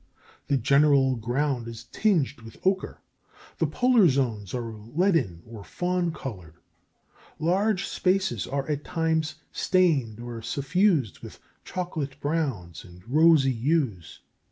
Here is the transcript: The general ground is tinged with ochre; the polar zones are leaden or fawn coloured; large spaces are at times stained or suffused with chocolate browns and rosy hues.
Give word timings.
The 0.47 0.57
general 0.57 1.15
ground 1.15 1.67
is 1.67 1.83
tinged 1.91 2.41
with 2.41 2.57
ochre; 2.65 3.01
the 3.59 3.67
polar 3.67 4.09
zones 4.09 4.51
are 4.55 4.73
leaden 4.73 5.43
or 5.45 5.63
fawn 5.63 6.11
coloured; 6.11 6.55
large 7.37 7.85
spaces 7.85 8.47
are 8.47 8.67
at 8.67 8.83
times 8.83 9.35
stained 9.51 10.19
or 10.19 10.41
suffused 10.41 11.19
with 11.19 11.39
chocolate 11.63 12.19
browns 12.19 12.83
and 12.83 13.07
rosy 13.07 13.53
hues. 13.53 14.21